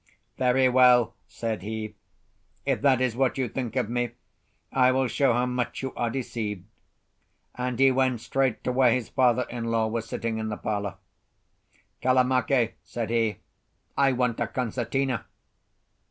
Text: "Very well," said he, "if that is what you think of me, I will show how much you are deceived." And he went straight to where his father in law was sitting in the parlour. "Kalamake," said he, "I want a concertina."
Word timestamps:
"Very 0.39 0.67
well," 0.67 1.13
said 1.27 1.61
he, 1.61 1.93
"if 2.65 2.81
that 2.81 3.01
is 3.01 3.15
what 3.15 3.37
you 3.37 3.47
think 3.47 3.75
of 3.75 3.87
me, 3.87 4.13
I 4.71 4.91
will 4.91 5.07
show 5.07 5.31
how 5.33 5.45
much 5.45 5.83
you 5.83 5.93
are 5.93 6.09
deceived." 6.09 6.65
And 7.53 7.77
he 7.77 7.91
went 7.91 8.19
straight 8.19 8.63
to 8.63 8.71
where 8.71 8.91
his 8.91 9.09
father 9.09 9.43
in 9.47 9.65
law 9.65 9.85
was 9.85 10.09
sitting 10.09 10.39
in 10.39 10.49
the 10.49 10.57
parlour. 10.57 10.95
"Kalamake," 12.01 12.77
said 12.83 13.11
he, 13.11 13.41
"I 13.95 14.11
want 14.13 14.39
a 14.39 14.47
concertina." 14.47 15.25